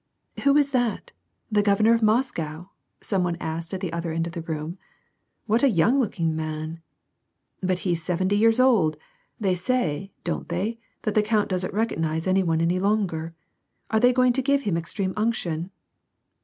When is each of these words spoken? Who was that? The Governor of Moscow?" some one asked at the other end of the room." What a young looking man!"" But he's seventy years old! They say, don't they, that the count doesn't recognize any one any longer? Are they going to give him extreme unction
Who 0.45 0.53
was 0.53 0.71
that? 0.71 1.11
The 1.51 1.61
Governor 1.61 1.93
of 1.93 2.01
Moscow?" 2.01 2.69
some 3.01 3.23
one 3.23 3.37
asked 3.39 3.71
at 3.71 3.81
the 3.81 3.93
other 3.93 4.11
end 4.11 4.25
of 4.25 4.33
the 4.33 4.41
room." 4.41 4.79
What 5.45 5.61
a 5.61 5.69
young 5.69 5.99
looking 5.99 6.35
man!"" 6.35 6.81
But 7.61 7.77
he's 7.85 8.01
seventy 8.01 8.35
years 8.35 8.59
old! 8.59 8.97
They 9.39 9.53
say, 9.53 10.11
don't 10.23 10.49
they, 10.49 10.79
that 11.03 11.13
the 11.13 11.21
count 11.21 11.49
doesn't 11.49 11.71
recognize 11.75 12.25
any 12.25 12.41
one 12.41 12.61
any 12.61 12.79
longer? 12.79 13.35
Are 13.91 13.99
they 13.99 14.11
going 14.11 14.33
to 14.33 14.41
give 14.41 14.63
him 14.63 14.75
extreme 14.75 15.13
unction 15.15 15.69